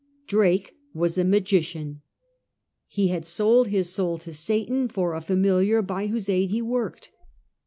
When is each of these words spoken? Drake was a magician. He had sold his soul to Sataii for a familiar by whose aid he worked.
Drake 0.25 0.73
was 0.95 1.19
a 1.19 1.23
magician. 1.23 2.01
He 2.87 3.09
had 3.09 3.23
sold 3.23 3.67
his 3.67 3.91
soul 3.93 4.17
to 4.17 4.31
Sataii 4.31 4.91
for 4.91 5.13
a 5.13 5.21
familiar 5.21 5.83
by 5.83 6.07
whose 6.07 6.27
aid 6.27 6.49
he 6.49 6.59
worked. 6.63 7.11